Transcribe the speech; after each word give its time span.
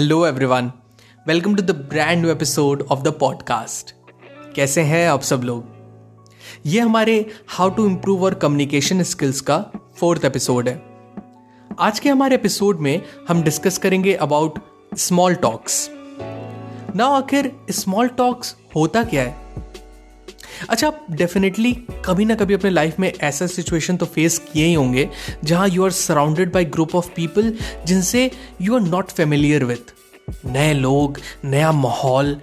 hello 0.00 0.26
everyone 0.26 0.72
welcome 1.26 1.54
to 1.54 1.62
the 1.62 1.70
brand 1.70 2.20
new 2.20 2.30
episode 2.30 2.82
of 2.90 3.00
the 3.00 3.08
podcast 3.08 3.94
कैसे 4.56 4.80
हैं 4.80 5.08
आप 5.08 5.22
सब 5.22 5.42
लोग? 5.44 5.64
ये 6.66 6.80
हमारे 6.80 7.34
how 7.48 7.70
to 7.70 7.86
improve 7.86 8.24
our 8.24 8.34
communication 8.34 9.02
skills 9.02 9.40
का 9.40 9.58
फोर्थ 9.96 10.24
एपिसोड 10.24 10.68
है। 10.68 10.82
आज 11.80 12.00
के 12.00 12.08
हमारे 12.08 12.34
एपिसोड 12.34 12.78
में 12.78 13.02
हम 13.28 13.42
डिस्कस 13.42 13.78
करेंगे 13.78 14.14
अबाउट 14.14 14.58
स्मॉल 14.96 15.34
टॉक्स 15.34 15.90
ना, 16.96 17.04
आखिर 17.04 17.52
स्मॉल 17.70 18.08
टॉक्स 18.08 18.56
होता 18.76 19.04
क्या 19.04 19.22
है? 19.22 19.50
अच्छा 20.68 20.86
आप 20.86 21.06
डेफिनेटली 21.10 21.72
कभी 22.04 22.24
ना 22.24 22.34
कभी 22.34 22.54
अपने 22.54 22.70
लाइफ 22.70 22.98
में 23.00 23.12
ऐसा 23.20 23.46
सिचुएशन 23.46 23.96
तो 23.96 24.06
फेस 24.06 24.38
किए 24.38 24.64
ही 24.64 24.74
होंगे 24.74 25.10
जहाँ 25.44 25.68
you 25.68 25.84
are 25.84 25.90
surrounded 25.90 26.52
by 26.52 26.64
group 26.64 26.94
of 26.94 27.10
people 27.16 27.58
जिनसे 27.86 28.30
you 28.60 28.74
are 28.74 28.80
not 28.80 29.10
familiar 29.10 29.64
with 29.64 29.94
नए 30.46 30.72
लोग, 30.74 31.18
नया 31.44 31.72
माहौल। 31.72 32.36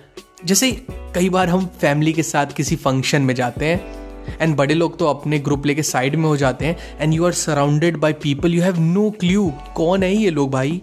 जैसे 0.46 0.72
कई 1.16 1.30
बार 1.30 1.50
हम 1.50 1.66
फैमिली 1.82 2.14
के 2.14 2.24
साथ 2.24 2.46
किसी 2.46 2.76
फ़ंक्शन 2.76 3.22
में 3.22 3.34
जाते 3.36 3.66
हैं 3.66 4.38
एंड 4.42 4.56
बड़े 4.56 4.74
लोग 4.74 4.98
तो 5.00 5.06
अपने 5.06 5.40
ग्रुप 5.40 5.66
लेके 5.66 5.84
साइड 5.84 6.16
में 6.16 6.26
हो 6.26 6.38
जाते 6.38 6.66
हैं 6.66 6.78
and 7.00 7.14
you 7.14 7.26
are 7.26 7.32
surrounded 7.32 7.98
by 7.98 8.14
people 8.14 8.54
you 8.54 8.62
have 8.64 8.80
no 8.80 9.10
clue 9.10 9.52
कौन 9.76 10.04
है 10.04 10.14
ये 10.16 10.30
लोग 10.30 10.52
भाई। 10.52 10.82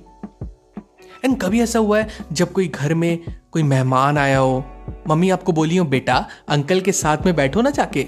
एंड 1.24 1.40
कभी 1.40 1.60
ऐसा 1.60 1.78
हुआ 1.78 1.98
है, 1.98 2.08
जब 2.32 2.52
कोई 2.52 2.68
घर 2.68 2.94
में 2.94 3.18
कोई 3.52 3.62
मेहमान 3.62 4.18
आया 4.18 4.38
हो, 4.38 4.64
मम्मी 5.08 5.30
आपको 5.30 5.52
बोली 5.52 5.76
हो, 5.76 5.84
बेटा, 5.84 6.26
अंकल 6.48 6.80
के 6.80 6.92
साथ 6.92 7.26
में 7.26 7.34
बैठो 7.36 7.60
ना 7.60 7.70
जाके। 7.70 8.00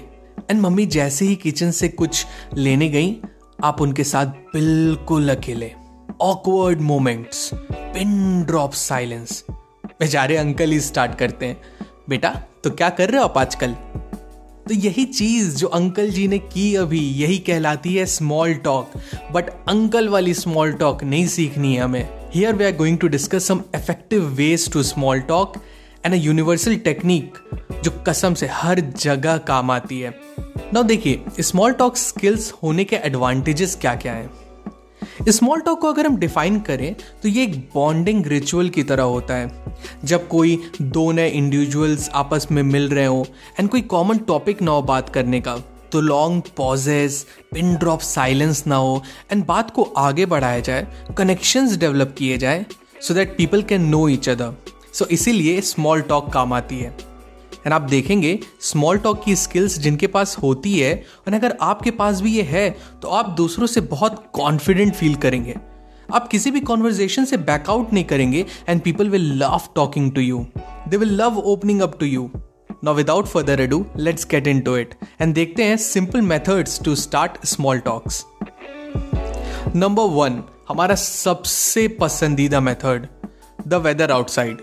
एंड 0.51 0.61
मम्मी 0.61 0.85
जैसे 0.85 1.25
ही 1.25 1.35
किचन 1.35 1.71
से 1.71 1.87
कुछ 1.87 2.25
लेने 2.53 2.89
गई, 2.89 3.15
आप 3.63 3.81
उनके 3.81 4.03
साथ 4.03 4.25
बिल्कुल 4.25 5.35
अकेले। 5.35 5.71
Awkward 6.21 6.81
moments 6.81 7.49
pin 7.97 8.43
drop 8.43 8.73
silence 8.73 9.43
बेचारे 9.99 10.35
अंकल 10.37 10.71
ही 10.71 10.79
स्टार्ट 10.79 11.15
करते 11.15 11.45
हैं। 11.45 11.57
बेटा 12.09 12.29
तो 12.63 12.69
क्या 12.71 12.89
कर 12.89 13.09
रहे 13.09 13.21
हो 13.21 13.27
आप 13.27 13.37
आजकल? 13.37 13.71
तो 14.67 14.73
यही 14.73 15.05
चीज़ 15.05 15.55
जो 15.57 15.67
अंकल 15.67 16.09
जी 16.09 16.27
ने 16.27 16.39
की 16.39 16.75
अभी, 16.75 16.99
यही 16.99 17.37
कहलाती 17.39 17.95
है 17.95 18.05
स्मॉल 18.05 18.53
टॉक 18.53 18.91
बट 19.31 19.49
अंकल 19.69 20.09
वाली 20.09 20.33
स्मॉल 20.33 20.73
टॉक 20.73 21.03
नहीं 21.03 21.25
सीखनी 21.27 21.75
है 21.75 21.81
हमें। 21.81 22.09
Here 22.33 22.55
we 22.55 22.65
are 22.65 22.75
going 22.77 22.97
to 22.97 23.07
discuss 23.07 23.47
some 23.47 23.63
effective 23.75 24.27
ways 24.35 24.71
to 24.71 24.83
small 24.83 25.19
talk 25.19 25.57
and 26.05 26.13
a 26.13 26.17
universal 26.17 26.75
technique 26.75 27.37
जो 27.83 28.03
कसम 28.07 28.33
से 28.33 28.47
हर 28.47 28.79
जगह 28.79 29.37
काम 29.47 29.71
आती 29.71 29.99
है। 29.99 30.19
ना 30.73 30.81
देखिए 30.83 31.41
स्मॉल 31.41 31.73
टॉक 31.73 31.97
स्किल्स 31.97 32.53
होने 32.63 32.83
के 32.83 32.95
एडवांटेजेस 32.95 33.75
क्या 33.81 33.95
क्या 33.95 34.13
हैं? 34.13 34.29
स्मॉल 35.31 35.59
टॉक 35.59 35.79
को 35.81 35.87
अगर 35.87 36.05
हम 36.05 36.17
डिफाइन 36.17 36.59
करें 36.59 36.95
तो 37.23 37.29
ये 37.29 37.43
एक 37.43 37.57
बॉन्डिंग 37.73 38.27
रिचुअल 38.27 38.69
की 38.69 38.83
तरह 38.83 39.03
होता 39.03 39.33
है। 39.33 39.75
जब 40.05 40.27
कोई 40.27 40.59
दो 40.81 41.11
नए 41.11 41.29
इंडिविजुअल्स 41.29 42.09
आपस 42.09 42.47
में 42.51 42.61
मिल 42.63 42.89
रहे 42.89 43.05
हो 43.05 43.25
एंड 43.59 43.69
कोई 43.69 43.81
कॉमन 43.81 44.17
टॉपिक 44.17 44.61
ना 44.61 44.71
हो 44.71 44.81
बात 44.81 45.09
करने 45.09 45.41
का 45.41 45.57
तो 45.91 46.01
long 46.01 46.43
pauses 46.57 47.25
pin 47.53 47.75
drop 47.75 47.99
silence 47.99 48.63
ना 48.67 48.75
हो 48.75 49.01
एंड 49.31 49.45
बात 49.45 49.71
को 49.71 49.83
आगे 49.97 50.25
बढ़ाया 50.25 50.59
जाए 50.59 50.87
कनेक्शंस 51.17 51.77
डेवलप 51.77 52.15
किए 52.17 52.37
जाए 52.37 52.65
so 53.01 53.13
that 53.13 53.37
people 53.37 53.61
can 53.63 53.85
know 53.85 54.07
each 54.09 54.29
other 54.29 54.55
so 54.93 55.05
इसीलिए 55.11 55.61
स्मॉल 55.61 56.01
टॉक 56.01 56.31
काम 56.33 56.53
आती 56.53 56.79
है। 56.79 56.95
एंड 57.67 57.73
आप 57.73 57.81
देखेंगे 57.81 58.39
स्मॉल 58.61 58.97
टॉक 58.97 59.23
की 59.23 59.35
स्किल्स 59.35 59.79
जिनके 59.79 60.07
पास 60.07 60.37
होती 60.37 60.79
है 60.79 61.03
और 61.27 61.33
अगर 61.33 61.57
आपके 61.61 61.91
पास 61.91 62.21
भी 62.21 62.35
ये 62.35 62.41
है 62.41 62.69
तो 63.01 63.07
आप 63.07 63.29
दूसरों 63.29 63.67
से 63.67 63.81
बहुत 63.81 64.31
कॉन्फिडेंट 64.33 64.93
फील 64.93 65.15
करेंगे। 65.15 65.55
आप 66.13 66.27
किसी 66.27 66.51
भी 66.51 66.59
कॉन्वर्जेशन 66.59 67.25
से 67.25 67.37
बैकआउट 67.37 67.93
नहीं 67.93 68.03
करेंगे 68.03 68.45
and 68.69 68.81
people 68.81 69.09
will 69.09 69.33
love 69.43 69.61
talking 69.75 70.11
to 70.11 70.21
you 70.21 70.47
they 70.87 70.97
will 70.97 71.13
love 71.21 71.37
opening 71.37 71.81
up 71.81 71.99
to 71.99 72.05
you 72.05 72.31
now 72.83 72.93
without 72.93 73.25
further 73.25 73.61
ado 73.61 73.85
let's 73.97 74.27
get 74.31 74.47
into 74.59 74.77
it 74.77 74.95
and 75.21 75.33
देखते 75.33 75.63
हैं 75.63 75.77
simple 75.77 76.21
methods 76.21 76.81
to 76.83 76.95
start 76.95 77.45
small 77.45 77.79
talks 77.79 78.25
number 79.75 80.03
one 80.03 80.43
हमारा 80.69 80.95
सबसे 80.95 81.87
पसंदीदा 81.87 82.59
method 82.59 83.07
the 83.67 83.73
weather 83.73 84.11
outside 84.11 84.57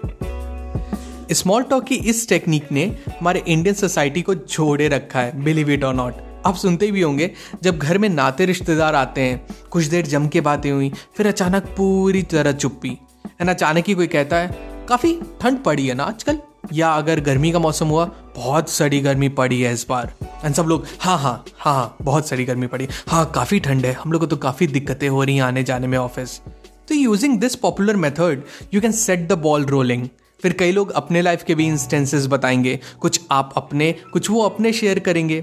small 1.32 1.62
talk 1.62 1.84
की 1.84 1.94
इस 1.94 2.28
technique 2.28 2.72
ने 2.72 2.84
हमारे 3.08 3.44
Indian 3.48 3.74
society 3.74 4.22
को 4.22 4.34
जोड़े 4.34 4.88
रखा 4.88 5.20
है 5.20 5.44
बिलीव 5.44 5.70
इट 5.70 5.84
और 5.84 5.94
नॉट 5.94 6.14
आप 6.46 6.56
सुनते 6.56 6.90
भी 6.90 7.00
होंगे, 7.00 7.30
जब 7.62 7.78
घर 7.78 7.98
में 7.98 8.08
नाते 8.08 8.46
रिश्तेदार 8.46 8.94
आते 8.94 9.20
हैं, 9.20 9.46
कुछ 9.70 9.84
देर 9.84 10.06
जम 10.06 10.28
के 10.28 10.40
बातें 10.40 10.70
हुई, 10.70 10.92
फिर 11.16 11.26
अचानक 11.26 11.62
पूरी 11.62 12.22
तरह 12.22 12.52
चुप्पी। 12.52 12.98
एंड 13.40 13.50
अचानक 13.50 13.84
ही 13.88 13.94
कोई 13.94 14.06
कहता 14.06 14.36
है, 14.36 14.58
काफ़ी 14.88 15.20
ठंड 15.40 15.58
पड़ी 15.58 15.86
है 15.86 15.94
ना 15.94 16.04
आजकल? 16.04 16.38
या, 16.72 16.90
अगर 16.90 17.20
गर्मी 17.20 17.52
का 17.52 17.58
मौसम 17.58 17.86
हुआ, 17.86 18.04
बहुत 18.36 18.70
सड़ी 18.70 19.00
गर्मी 19.00 19.28
पड़ी 19.28 19.60
है 19.62 19.72
इस 19.72 19.86
बार। 19.88 20.14
एंड 20.44 20.54
सब 20.54 20.62
लोग 20.62 20.86
हाँ 21.00 21.18
हाँ 21.18 21.44
हाँ 21.58 21.74
हाँ 21.74 21.96
बहुत 22.02 22.28
सड़ी 22.28 22.44
गर्मी 22.44 22.66
पड़ी। 22.66 22.88
हाँ 23.08 23.32
काफ़ी 23.34 23.60
ठंड 23.60 23.86
है। 23.86 23.92
हम 23.92 24.12
लोग 24.12 24.20
को 24.20 24.26
तो 24.26 24.36
काफ़ी 24.36 24.66
दिक्कतें 24.66 25.08
हो 25.08 25.24
रही 25.24 25.36
हैं 25.36 25.42
आने 25.42 25.62
जाने 25.62 25.86
में 25.86 25.98
ऑफ़िस. 25.98 26.40
तो 26.88 26.94
using 26.94 27.38
this 27.40 27.54
popular 27.54 27.96
method 27.96 28.42
you 28.74 28.80
can 28.80 28.92
set 28.92 29.28
the 29.28 29.32
ball 29.32 29.64
rolling 29.64 30.08
फिर 30.44 30.52
कई 30.52 30.72
लोग 30.72 30.90
अपने 30.90 31.22
लाइफ 31.22 31.42
के 31.42 31.54
भी 31.54 31.66
इंस्टेंसेस 31.66 32.26
बताएँगे। 32.26 32.78
कुछ 33.00 33.20
आप 33.30 33.52
अपने, 33.56 33.94
कुछ 34.12 34.30
वो 34.30 34.42
अपने 34.42 34.72
शेयर 34.72 34.98
करेंगे। 34.98 35.40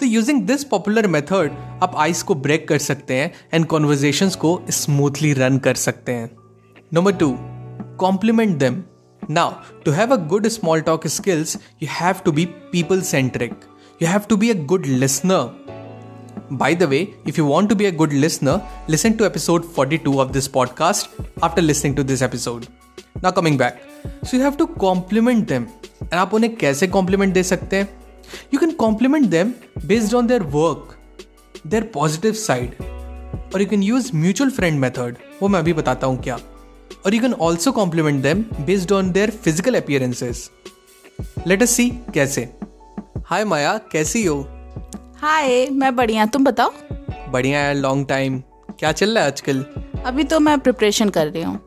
तो 0.00 0.06
यूजिंग 0.06 0.42
दिस 0.42 0.64
पॉपुलर 0.64 1.06
मेथड 1.06 1.56
आप 1.82 1.94
आइस 1.96 2.22
को 2.22 2.34
ब्रेक 2.34 2.68
कर 2.68 2.78
सकते 2.78 3.14
हैं 3.14 3.32
एंड 3.54 3.66
कॉन्वर्जेशन 3.66 4.28
को 4.28 4.60
स्मूथली 4.70 5.32
रन 5.32 5.58
कर 5.58 5.74
सकते 5.74 6.12
हैं। 6.12 6.30
Number 6.94 7.12
two 7.12 7.36
compliment 8.00 8.56
them 8.58 8.82
now 9.30 9.52
to 9.84 9.92
have 9.92 10.12
a 10.12 10.26
good 10.28 10.48
small 10.48 10.80
talk 10.80 11.06
skills 11.06 11.56
you 11.82 11.88
have 11.92 12.14
to 12.24 12.32
be 12.32 12.44
people 12.72 13.00
centric 13.02 13.60
you 14.02 14.08
have 14.08 14.20
to 14.20 14.36
be 14.36 14.50
a 14.50 14.64
good 14.64 14.86
listener 14.86 15.63
By 16.58 16.74
the 16.74 16.86
way, 16.86 17.14
if 17.26 17.36
you 17.38 17.44
want 17.46 17.68
to 17.70 17.74
be 17.74 17.86
a 17.86 17.90
good 17.90 18.12
listener, 18.12 18.62
listen 18.86 19.16
to 19.18 19.24
episode 19.26 19.64
42 19.64 20.20
of 20.20 20.32
this 20.32 20.46
podcast 20.46 21.08
after 21.42 21.62
listening 21.62 21.94
to 21.96 22.04
this 22.04 22.22
episode. 22.22 22.68
Now 23.22 23.32
coming 23.32 23.56
back. 23.56 23.82
So 24.22 24.36
you 24.36 24.42
have 24.42 24.56
to 24.58 24.66
compliment 24.66 25.48
them. 25.48 25.66
And 26.00 26.14
आप 26.14 26.34
उन्हें 26.34 26.56
कैसे 26.56 26.88
compliment 26.88 27.34
दे 27.34 27.42
सकते 27.42 27.76
हैं 27.76 27.88
You 28.54 28.60
can 28.64 28.74
compliment 28.82 29.30
them 29.30 29.52
based 29.92 30.14
on 30.14 30.28
their 30.32 30.42
work, 30.56 30.94
their 31.72 31.84
positive 31.96 32.36
side. 32.36 32.76
और 33.54 33.62
you 33.62 33.68
can 33.72 33.82
use 33.90 34.12
mutual 34.24 34.54
friend 34.60 34.80
method. 34.84 35.16
वो 35.42 35.48
मैं 35.48 35.60
अभी 35.60 35.72
बताता 35.72 36.06
हूँ 36.06 36.22
क्या 36.22 36.38
और 37.06 37.14
you 37.14 37.22
can 37.26 37.38
also 37.48 37.72
compliment 37.80 38.22
them 38.22 38.44
based 38.70 38.92
on 38.92 39.12
their 39.12 39.30
physical 39.46 39.82
appearances. 39.82 40.48
Let 41.46 41.66
us 41.66 41.76
see 41.80 41.90
कैसे 42.14 42.48
हाय 43.26 43.44
माया 43.44 43.78
कैसी 43.92 44.24
हो 44.24 44.53
हाय 45.24 45.66
मैं 45.72 45.94
बढ़िया। 45.96 46.24
तुम 46.26 46.44
बताओ? 46.44 46.72
बढ़िया 47.32 47.58
है 47.58 47.74
लॉन्ग 47.74 48.06
टाइम 48.08 48.38
क्या 48.78 48.90
चल 48.92 49.10
रहा 49.10 49.22
है 49.24 49.30
आजकल? 49.30 49.64
अभी 50.06 50.24
तो 50.24 50.40
मैं 50.40 50.58
प्रिपरेशन 50.60 51.08
कर 51.10 51.26
रही 51.26 51.42
हूँ। 51.42 51.60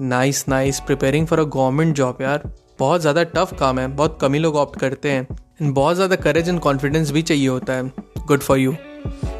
Nice 0.00 0.44
nice 0.48 0.78
preparing 0.80 1.26
for 1.26 1.40
a 1.40 1.44
government 1.44 1.94
job 1.96 2.18
यार। 2.22 2.42
बहुत 2.78 3.00
ज़्यादा 3.00 3.22
टफ 3.24 3.56
काम 3.60 3.78
है। 3.78 3.86
बहुत 3.88 4.18
कम 4.20 4.34
ही 4.34 4.40
लोग 4.40 4.56
ऑप्ट 4.56 4.78
करते 4.80 5.10
हैं। 5.10 5.26
एंड 5.62 5.74
बहुत 5.74 5.96
ज़्यादा 5.96 6.16
करेज 6.16 6.48
एंड 6.48 6.60
कॉन्फिडेंस 6.60 7.10
भी 7.10 7.22
चाहिए 7.22 7.48
होता 7.48 7.72
है। 7.72 7.92
Good 8.26 8.40
for 8.40 8.58
you 8.58 8.74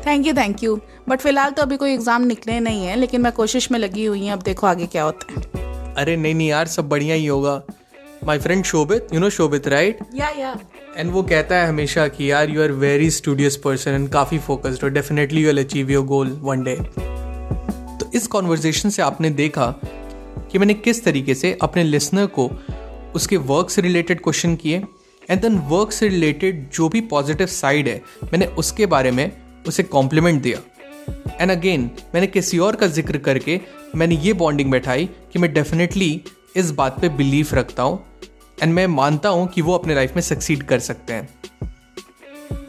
thank 0.07 0.27
you 0.27 0.35
thank 0.35 0.63
you 0.63 0.79
but 1.09 1.21
फ़िलहाल 1.21 1.51
तो 1.51 1.63
अभी 1.63 1.77
कोई 1.77 1.93
एग्ज़ाम 1.93 2.23
निकले 2.23 2.59
नहीं 2.61 2.87
है 2.87 2.97
लेकिन 2.97 3.21
मैं 3.21 3.33
कोशिश 3.33 3.71
में 3.73 3.79
लगी 3.79 4.05
हुई 4.05 4.21
हूँ। 4.21 4.33
अब 4.33 4.43
देखो 4.43 4.67
आगे 4.67 4.87
क्या 4.87 5.03
होता 5.03 5.33
है। 5.33 5.95
अरे 5.95 6.17
नहीं 6.17 6.35
नहीं 6.35 6.49
यार 6.49 6.67
सब 6.69 6.89
बढ़िया 6.89 7.15
ही 7.15 7.27
होगा। 7.27 7.63
My 8.27 8.39
friend 8.39 8.65
Shobhit 8.65 9.07
you 9.15 9.21
know 9.21 9.29
Shobhit 9.31 9.67
right 9.69 9.99
yeah 10.15 10.29
yeah 10.39 10.53
and 10.97 11.11
वो 11.11 11.23
कहता 11.23 11.57
है 11.57 11.69
हमेशा 11.69 12.07
कि 12.09 12.31
यार 12.31 12.51
you 12.51 12.63
are 12.63 12.73
very 12.81 13.11
studious 13.11 13.57
person 13.57 13.91
and 13.91 14.09
काफ़ी 14.13 14.39
फोकस्ड 14.39 14.85
और 14.85 14.91
definitely 14.91 15.41
you 15.41 15.47
will 15.47 15.59
achieve 15.59 15.91
your 15.91 16.05
goal 16.07 16.31
one 16.43 16.63
day 16.65 16.75
तो 18.01 18.11
इस 18.15 18.27
कॉन्वर्जेशन 18.27 18.91
से 18.91 19.03
आपने 19.03 19.31
देखा 19.31 19.71
कि 20.53 20.59
मैंने 20.59 20.75
किस 20.75 21.05
तरीके 21.05 21.35
से 21.35 21.57
अपने 21.63 21.85
लिसनर 21.85 22.27
को 22.39 22.51
उसके 23.15 23.37
वर्क 23.37 23.71
से 23.71 23.83
रिलेटेड 23.83 24.21
क्वेश्चन 24.23 24.57
किए। 24.57 24.83
एंड 25.23 25.41
देन 25.43 25.59
वर्क 25.69 25.93
से 25.93 26.09
रिलेटेड 26.09 26.69
जो 26.75 26.89
भी 26.89 27.01
पॉजिटिव 27.11 27.47
साइड 27.47 27.89
है 27.89 28.01
मैंने 28.25 28.47
उसके 28.59 28.87
बारे 28.87 29.11
में 29.11 29.31
उसे 29.69 29.83
कॉम्प्लीमेंट 29.83 30.43
दिया। 30.43 30.61
एंड 31.41 31.51
अगेन 31.51 31.91
मैंने 32.15 32.27
किसी 32.27 32.59
और 32.59 32.77
का 32.77 32.87
ज़िक्र 32.89 33.19
करके 33.19 33.61
मैंने 33.97 34.17
ये 34.17 34.33
बॉन्डिंग 34.35 34.71
बैठाई 34.71 35.09
कि 35.33 35.39
मैं 35.39 35.53
डेफिनेटली 35.55 36.21
इस 36.57 36.71
बात 36.73 37.01
पे 37.01 37.09
बिलीव 37.09 37.49
रखता 37.55 37.83
हूँ। 37.83 37.99
एंड 38.63 38.73
मैं 38.75 38.87
मानता 38.87 39.29
हूँ 39.29 39.47
कि 39.49 39.63
वो 39.63 39.75
अपने 39.75 39.95
लाइफ 39.95 40.15
में 40.17 40.23
सक्सीड 40.23 40.63
कर 40.63 40.79
सकते 40.79 41.13
हैं। 41.13 41.29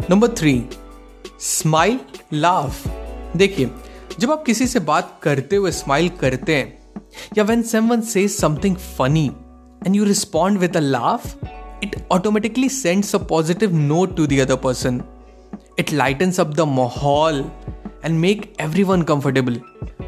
नंबर 0.09 0.27
थ्री 0.27 0.63
स्माइल 1.41 1.99
लाफ 2.33 2.87
देखिए, 3.37 3.69
जब 4.19 4.31
आप 4.31 4.43
किसी 4.43 4.67
से 4.67 4.79
बात 4.81 5.19
करते 5.23 5.55
हुए 5.55 5.71
स्माइल 5.71 6.09
करते 6.09 6.55
हैं, 6.55 6.79
या 7.37 7.43
when 7.43 7.61
someone 7.61 8.01
says 8.01 8.27
something 8.27 8.75
funny 8.97 9.25
and 9.85 9.95
you 9.95 10.03
respond 10.03 10.59
with 10.59 10.77
a 10.77 10.79
laugh 10.79 11.45
it 11.83 11.95
automatically 12.11 12.69
sends 12.69 13.15
a 13.15 13.19
positive 13.29 13.75
note 13.75 14.15
to 14.17 14.27
the 14.27 14.39
other 14.39 14.55
person 14.55 15.01
it 15.79 15.93
lightens 15.93 16.39
up 16.39 16.47
the 16.47 16.61
माहौल 16.69 17.45
and 18.05 18.19
make 18.19 18.53
every 18.61 18.83
one 18.83 19.01
comfortable 19.03 19.61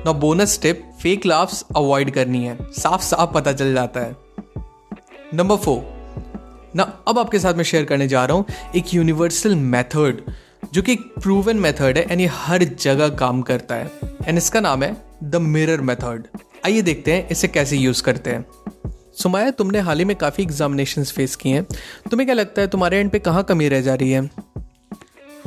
ना 0.05 0.11
bonus 0.11 0.59
tip 0.61 0.83
fake 1.01 1.25
laughs 1.25 1.63
avoid 1.75 2.11
करनी 2.11 2.43
है। 2.45 2.57
साफ़ 2.71 3.01
साफ़ 3.01 3.33
पता 3.33 3.53
चल 3.53 3.73
जाता 3.73 3.99
है। 3.99 4.22
नंबर 5.33 5.55
फोर 5.55 6.71
ना 6.75 6.83
अब 7.07 7.19
आपके 7.19 7.39
साथ 7.39 7.53
मैं 7.53 7.63
शेयर 7.63 7.85
करने 7.85 8.07
जा 8.07 8.23
रहा 8.25 8.37
हूँ 8.37 8.45
एक 8.75 8.93
यूनिवर्सल 8.93 9.55
मेथड 9.55 10.21
जो 10.73 10.81
कि 10.81 10.91
एक 10.91 11.01
प्रूवन 11.15 11.57
मेथड 11.59 11.97
है 11.97 12.05
एंड 12.11 12.21
ये 12.21 12.27
हर 12.31 12.63
जगह 12.63 13.09
काम 13.17 13.41
करता 13.41 13.75
है। 13.75 13.89
एंड 14.27 14.37
इसका 14.37 14.59
नाम 14.59 14.83
है 14.83 14.95
द 15.23 15.35
मिरर 15.35 15.81
मेथड 15.81 16.27
आइए 16.65 16.81
देखते 16.81 17.13
हैं 17.13 17.27
इसे 17.29 17.47
कैसे 17.47 17.77
यूज़ 17.77 18.03
करते 18.03 18.29
हैं। 18.29 18.45
सुमाया 19.17 19.51
तुमने 19.51 19.79
हाल 19.79 19.99
ही 19.99 20.05
में 20.05 20.15
काफ़ी 20.15 20.43
एग्जामिनेशन 20.43 21.03
फेस 21.03 21.35
किए 21.35 21.53
हैं। 21.53 21.63
तुम्हें 22.11 22.25
क्या 22.27 22.35
लगता 22.35 22.61
है 22.61 22.67
तुम्हारे 22.67 22.99
एंड 22.99 23.11
पे 23.11 23.19
कहाँ 23.19 23.43
कमी 23.43 23.67
रह 23.69 23.81
जा 23.81 23.95
रही 23.95 24.11
है? 24.11 24.29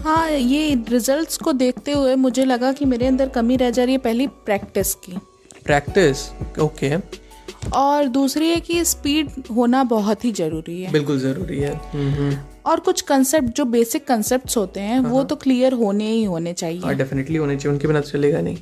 हाँ 0.00 0.31
ये 0.31 0.75
रिजल्ट्स 0.91 1.37
को 1.38 1.53
देखते 1.55 1.93
हुए 1.93 2.15
मुझे 2.17 2.44
लगा 2.44 2.73
कि 2.73 2.85
मेरे 2.85 3.06
अंदर 3.06 3.29
कमी 3.29 3.56
रह 3.56 3.71
जा 3.71 3.85
रही 3.85 3.93
है 3.93 3.99
पहली 4.00 4.27
प्रैक्टिस 4.27 4.94
की। 4.97 5.17
Practice 5.65 6.29
okay 6.61 6.91
okay. 6.91 7.25
और 7.74 8.06
दूसरी 8.08 8.48
है 8.48 8.60
कि 8.60 8.84
स्पीड 8.84 9.30
होना 9.56 9.82
बहुत 9.84 10.24
ही 10.24 10.32
ज़रूरी 10.32 10.80
है। 10.82 10.92
बिल्कुल 10.92 11.18
ज़रूरी 11.18 11.58
है। 11.60 12.44
और 12.66 12.80
कुछ 12.80 13.00
कंसेप्ट 13.00 13.48
जो 13.48 13.64
बेसिक 13.64 14.06
कंसेप्ट 14.06 14.56
होते 14.56 14.80
हैं 14.80 14.98
वो 15.00 15.22
तो 15.24 15.36
क्लियर 15.36 15.72
होने 15.72 16.10
ही 16.10 16.24
होने 16.24 16.52
चाहिए। 16.52 16.94
डेफिनेटली 16.94 17.36
होने 17.36 17.56
चाहिए 17.56 17.72
उनके 17.72 17.88
बिना 17.88 18.00
चलेगा 18.00 18.40
नहीं। 18.40 18.56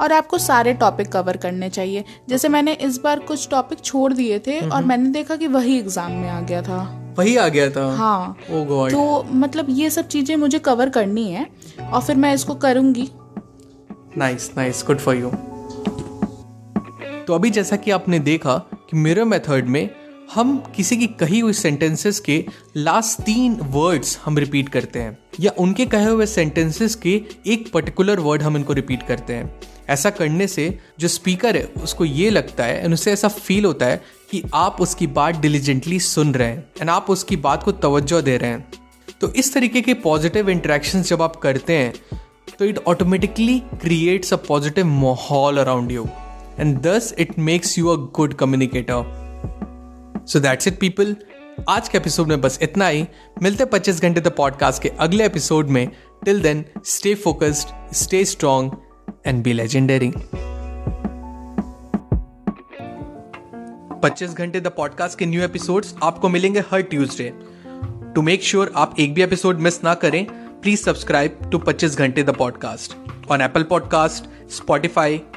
और 0.00 0.12
आपको 0.12 0.38
सारे 0.38 0.72
टॉपिक 0.74 1.08
कवर 1.08 1.36
करने 1.36 1.68
चाहिए। 1.70 2.04
जैसे 2.28 2.48
मैंने 2.48 2.72
इस 2.74 2.98
बार 2.98 3.18
कुछ 3.20 3.48
टॉपिक 3.50 3.84
छोड़ 3.84 4.12
दिए 4.12 4.38
थे 4.38 4.58
और 4.60 4.84
मैंने 4.84 5.10
देखा 5.10 5.36
कि 5.36 5.46
वही 5.48 5.78
एग्ज़ाम 5.78 6.12
में 6.12 6.28
आ 6.30 6.40
गया 6.40 6.62
था। 6.62 6.82
वही 7.18 7.36
आ 7.36 7.48
गया 7.48 7.70
था? 7.70 7.86
हाँ। 7.96 8.36
Oh 8.46 8.64
God. 8.68 8.90
तो 8.92 9.22
मतलब 9.34 9.66
ये 9.70 9.90
सब 9.90 10.08
चीज़ें 10.08 10.36
मुझे 10.36 10.58
कवर 10.58 10.88
करनी 10.88 11.30
है 11.30 11.46
और 11.92 12.02
फिर 12.02 12.16
मैं 12.16 12.34
इसको 12.34 12.54
करूँगी। 12.56 13.10
Nice 14.16 14.50
nice 14.56 14.84
good 14.86 14.98
for 14.98 15.16
you 15.16 15.30
तो 17.26 17.34
अभी 17.34 17.50
जैसा 17.50 17.76
कि 17.76 17.90
आपने 17.90 18.18
देखा 18.18 18.56
कि 18.90 18.96
मिरर 18.96 19.24
मेथड 19.24 19.68
में 19.68 19.88
हम 20.34 20.56
किसी 20.76 20.96
की 20.96 21.06
कही 21.20 21.40
हुई 21.40 21.52
सेंटेंसेस 21.52 22.18
के 22.20 22.44
लास्ट 22.76 23.20
तीन 23.22 23.56
वर्ड्स 23.62 24.18
हम 24.24 24.38
रिपीट 24.38 24.68
करते 24.68 24.98
हैं, 24.98 25.18
या 25.40 25.52
उनके 25.58 25.86
कहे 25.86 26.04
हुए 26.04 26.26
सेंटेंसेस 26.26 26.94
के 26.94 27.20
एक 27.46 27.70
पर्टिकुलर 27.72 28.20
वर्ड 28.20 28.42
हम 28.42 28.56
इनको 28.56 28.72
रिपीट 28.72 29.02
करते 29.02 29.34
हैं। 29.34 29.60
ऐसा 29.88 30.10
करने 30.10 30.46
से 30.46 30.78
जो 31.00 31.08
स्पीकर 31.08 31.56
है, 31.56 31.64
उसको 31.82 32.04
ये 32.04 32.30
लगता 32.30 32.64
है 32.64 32.84
एंड 32.84 32.94
उसे 32.94 33.12
ऐसा 33.12 33.28
फील 33.28 33.64
होता 33.64 33.86
है 33.86 34.02
कि 34.30 34.42
आप 34.54 34.80
उसकी 34.80 35.06
बात 35.06 35.36
डिलीजेंटली 35.36 36.00
सुन 36.00 36.34
रहे 36.34 36.48
हैं 36.48 36.64
एंड 36.80 36.90
आप 36.90 37.10
उसकी 37.10 37.36
बात 37.38 37.62
को 37.62 37.72
तवज्जो 37.72 38.20
दे 38.22 38.36
रहे 38.36 38.50
हैं। 38.50 38.68
तो 39.20 39.32
इस 39.32 39.52
तरीके 39.54 39.80
के 39.80 39.94
पॉजिटिव 39.94 40.50
इंट्रैक्शन 40.50 41.02
जब 41.02 41.22
आप 41.22 41.36
करते 41.36 41.76
हैं 41.76 41.94
तो 42.58 42.64
it 42.64 42.78
automatically 42.78 43.58
creates 43.82 44.32
a 44.32 44.36
positive 44.48 44.86
माहौल 44.86 45.58
around 45.58 45.92
you 45.92 46.08
and 46.60 46.78
this 46.78 47.14
it 47.18 47.38
makes 47.38 47.78
you 47.78 47.88
a 47.88 47.96
good 48.16 48.34
communicator 48.34 49.20
so 50.28 50.40
that's 50.40 50.66
it 50.68 50.78
people 50.80 51.16
आज 51.68 51.88
के 51.88 51.98
एपिसोड 51.98 52.28
में 52.28 52.40
बस 52.40 52.58
इतना 52.62 52.88
ही। 52.88 53.06
मिलते 53.42 53.64
पच्चीस 53.64 54.02
घंटे 54.02 54.20
द 54.20 54.28
पॉडकास्ट 54.28 54.82
के 54.82 54.88
अगले 54.88 55.26
एपिसोड 55.26 55.68
में। 55.68 55.88
Till 56.24 56.42
then 56.42 56.64
stay 56.84 57.14
focused 57.14 57.94
stay 57.94 58.24
strong 58.24 58.72
and 59.26 59.42
be 59.42 59.52
legendary 59.52 60.12
Pachchees 64.02 64.34
Ghante 64.34 64.60
the 64.60 64.66
podcast 64.66 65.18
के 65.18 65.26
न्यू 65.26 65.42
एपिसोड्स 65.42 65.94
आपको 66.02 66.28
मिलेंगे 66.28 66.60
हर 66.60 66.82
ट्यूसडे 66.82 67.32
टू 68.14 68.22
मेक 68.22 68.42
श्योर 68.42 68.72
आप 68.76 68.94
एक 68.98 69.14
भी 69.14 69.22
एपिसोड 69.22 69.58
मिस 69.58 69.84
ना 69.84 69.94
करें 69.94 70.24
please 70.62 70.82
subscribe 70.82 71.38
to 71.52 71.58
Pachchees 71.58 71.98
Ghante 71.98 72.22
the 72.22 72.30
podcast 72.30 72.96
on 73.30 73.40
Apple 73.40 73.62
podcast 73.62 74.50
Spotify 74.50 75.22